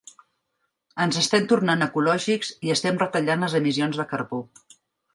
Ens 1.05 1.19
estem 1.21 1.45
tornant 1.51 1.87
ecològics 1.87 2.51
i 2.69 2.75
estem 2.79 3.01
retallant 3.05 3.49
les 3.49 3.59
emissions 3.63 4.05
de 4.05 4.11
carbó. 4.17 4.45